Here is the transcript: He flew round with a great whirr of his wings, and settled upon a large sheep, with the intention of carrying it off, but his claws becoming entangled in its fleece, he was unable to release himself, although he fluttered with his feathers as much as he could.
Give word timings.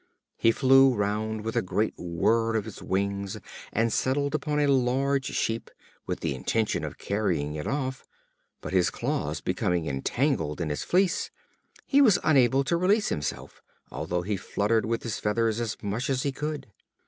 He 0.35 0.51
flew 0.51 0.95
round 0.95 1.41
with 1.45 1.55
a 1.55 1.61
great 1.61 1.93
whirr 1.95 2.55
of 2.55 2.65
his 2.65 2.81
wings, 2.81 3.37
and 3.71 3.93
settled 3.93 4.33
upon 4.33 4.59
a 4.59 4.65
large 4.65 5.25
sheep, 5.27 5.69
with 6.07 6.21
the 6.21 6.33
intention 6.33 6.83
of 6.83 6.97
carrying 6.97 7.53
it 7.53 7.67
off, 7.67 8.03
but 8.61 8.73
his 8.73 8.89
claws 8.89 9.41
becoming 9.41 9.85
entangled 9.85 10.59
in 10.59 10.71
its 10.71 10.83
fleece, 10.83 11.29
he 11.85 12.01
was 12.01 12.17
unable 12.23 12.63
to 12.63 12.77
release 12.77 13.09
himself, 13.09 13.61
although 13.91 14.23
he 14.23 14.37
fluttered 14.37 14.87
with 14.87 15.03
his 15.03 15.19
feathers 15.19 15.59
as 15.59 15.77
much 15.83 16.09
as 16.09 16.23
he 16.23 16.31
could. 16.31 16.71